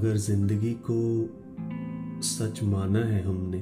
अगर 0.00 0.16
ज़िंदगी 0.16 0.78
को 0.90 1.28
सच 2.22 2.62
माना 2.62 2.98
है 2.98 3.22
हमने 3.22 3.58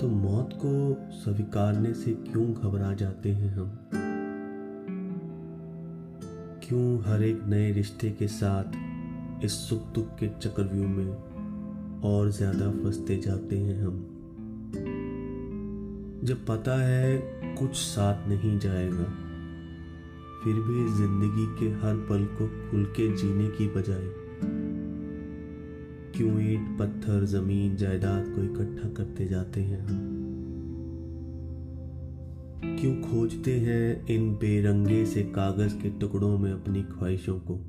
तो 0.00 0.08
मौत 0.08 0.50
को 0.64 0.96
स्वीकारने 1.12 1.94
से 1.94 2.12
क्यों 2.12 2.52
घबरा 2.52 2.94
जाते 2.94 3.28
हैं 3.28 3.54
हम? 3.54 3.78
क्यों 6.62 7.02
हर 7.02 7.22
एक 7.22 7.42
नए 7.44 7.72
रिश्ते 7.72 8.10
के 8.10 8.28
साथ 8.28 8.64
इस 9.44 9.52
सुख 9.52 9.94
दुख 9.94 10.08
के 10.08 10.28
चक्रव्यूह 10.28 10.88
में 10.88 11.12
और 12.00 12.30
ज़्यादा 12.30 12.70
फंसते 12.70 13.18
जाते 13.18 13.58
हैं 13.58 13.82
हम? 13.84 14.06
जब 16.24 16.46
पता 16.46 16.86
है 16.86 17.18
कुछ 17.58 17.76
साथ 17.76 18.28
नहीं 18.28 18.58
जाएगा, 18.58 19.04
फिर 20.44 20.54
भी 20.54 20.96
ज़िंदगी 20.96 21.46
के 21.46 21.86
हर 21.86 21.96
पल 21.96 22.24
को 22.24 22.70
खुल 22.70 22.84
के 22.84 23.16
जीने 23.16 23.48
की 23.48 23.68
बजाय 23.68 24.27
क्यों 26.18 26.52
ईट, 26.52 26.78
पत्थर, 26.78 27.24
ज़मीन, 27.24 27.76
जायदाद 27.76 28.24
को 28.28 28.42
इकट्ठा 28.42 28.88
करते 28.88 29.26
जाते 29.26 29.60
हैं 29.60 29.80
हम? 29.80 30.14
क्यों 32.80 32.94
खोजते 32.94 33.52
हैं 33.52 34.06
इन 34.06 34.32
बेरंगे 34.32 35.06
से 35.06 35.22
कागज़ 35.22 35.82
के 35.82 35.90
टुकड़ों 35.90 36.38
में 36.38 36.52
अपनी 36.52 36.82
ख्वाहिशों 36.82 37.38
को? 37.38 37.60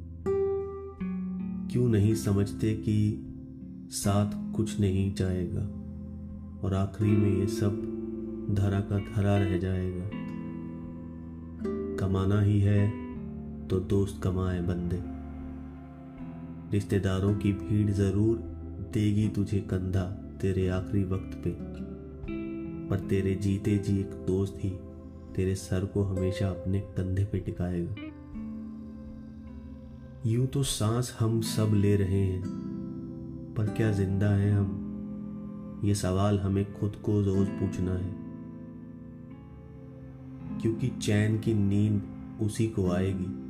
क्यों 1.71 1.89
नहीं 1.89 2.15
समझते 2.15 2.73
कि 2.73 3.25
साथ 3.89 4.55
कुछ 4.55 4.79
नहीं 4.79 5.13
जाएगा 5.13 5.63
और 6.63 6.73
आखिरी 6.73 7.11
में 7.11 7.37
ये 7.39 7.47
सब 7.47 7.71
धरा 8.51 8.79
का 8.79 8.99
धरा 8.99 9.37
रह 9.37 9.57
जाएगा? 9.57 10.09
कमाना 11.95 12.41
ही 12.41 12.59
है 12.59 12.91
तो 13.67 13.79
दोस्त 13.79 14.21
कमाए 14.23 14.61
बंदे। 14.61 15.18
रिश्तेदारों 16.71 17.35
की 17.35 17.53
भीड़ 17.53 17.91
ज़रूर 17.91 18.37
देगी 18.93 19.29
तुझे 19.29 19.59
कंधा 19.59 20.03
तेरे 20.41 20.67
आखिरी 20.67 21.03
वक्त 21.03 21.41
पे। 21.43 21.55
पर 22.89 22.99
तेरे 22.99 23.35
जीते 23.35 23.77
जी 23.77 23.99
एक 23.99 24.11
दोस्त 24.27 24.59
ही 24.63 24.69
तेरे 25.35 25.55
सर 25.55 25.85
को 25.85 26.03
हमेशा 26.03 26.49
अपने 26.49 26.79
कंधे 26.79 27.25
पे 27.25 27.39
टिकाएगा। 27.39 27.95
यूँ 30.29 30.47
तो 30.47 30.63
सांस 30.63 31.17
हम 31.19 31.41
सब 31.41 31.71
ले 31.73 31.95
रहे 31.95 32.23
हैं, 32.23 32.43
पर 33.57 33.65
क्या 33.65 33.91
ज़िंदा 33.91 34.29
है 34.29 34.51
हम? 34.51 34.85
ये 35.83 35.95
सवाल 35.95 36.39
हमें 36.39 36.73
खुद 36.73 36.95
को 36.95 37.21
रोज 37.21 37.47
पूछना 37.47 37.91
है। 37.91 38.29
क्योंकि 40.61 40.87
चैन 40.87 41.39
की 41.39 41.53
नींद 41.53 42.01
उसी 42.41 42.67
को 42.67 42.91
आएगी। 42.91 43.48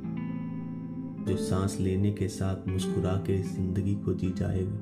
जो 1.20 1.36
सांस 1.36 1.76
लेने 1.80 2.10
के 2.12 2.28
साथ 2.28 2.68
मुस्कुरा 2.68 3.12
के 3.16 3.38
ज़िंदगी 3.42 3.94
को 3.94 4.14
जी 4.14 4.30
जाएगा। 4.30 4.78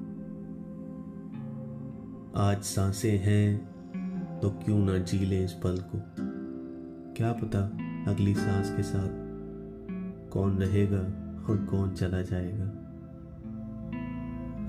आज 2.43 2.63
साँसें 2.63 3.19
हैं 3.19 4.41
तो 4.41 4.51
क्यों 4.51 4.79
ना 4.79 4.99
जी 4.99 5.19
ले 5.19 5.45
इस 5.45 5.53
पल 5.53 5.77
को? 5.77 5.99
क्या 7.17 7.33
पता 7.33 7.61
अगली 8.11 8.35
सांस 8.35 8.71
के 8.71 8.83
साथ 8.83 9.09
कौन 10.33 10.59
रहेगा 10.59 11.01
और 11.49 11.67
कौन 11.71 11.95
चला 11.95 12.23
जाएगा। 12.23 12.65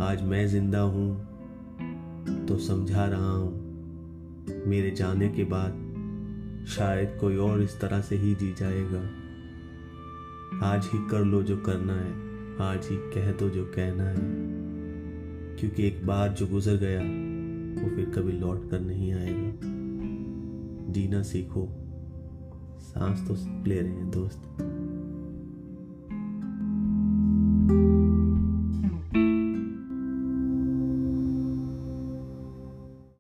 आज 0.05 0.23
मैं 0.23 0.47
ज़िंदा 0.47 0.79
हूँ 0.79 2.45
तो 2.47 2.57
समझा 2.57 3.05
रहा 3.05 3.31
हूँ। 3.31 3.51
मेरे 4.67 4.91
जाने 4.91 5.29
के 5.29 5.43
बाद 5.43 5.71
शायद 6.67 7.17
कोई 7.21 7.37
और 7.37 7.61
इस 7.61 7.79
तरह 7.81 8.01
से 8.01 8.15
ही 8.15 8.35
जी 8.35 8.53
जाएगा। 8.53 9.01
आज 10.63 10.89
ही 10.93 11.09
कर 11.09 11.25
लो 11.25 11.43
जो 11.43 11.57
करना 11.57 11.93
है, 11.93 12.13
आज 12.61 12.87
ही 12.87 12.97
कह 12.97 13.31
दो 13.31 13.49
जो 13.49 13.65
कहना 13.65 14.03
है। 14.03 14.17
क्योंकि 15.57 15.87
एक 15.87 16.07
बार 16.07 16.29
जो 16.29 16.47
गुजर 16.47 16.75
गया, 16.75 16.99
वो 17.83 17.95
फिर 17.95 18.09
कभी 18.09 18.31
लौट 18.31 18.71
कर 18.71 18.79
नहीं 18.79 19.13
आएगा। 19.13 19.53
जीना 20.93 21.21
सीखो। 21.21 21.69
सांस 22.79 23.27
तो 23.27 23.65
ले 23.69 23.81
रहे 23.81 23.91
हैं 23.91 24.11
दोस्त। 24.11 24.48